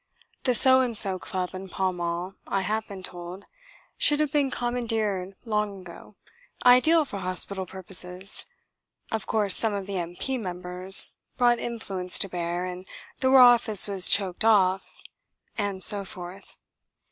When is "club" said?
1.19-1.53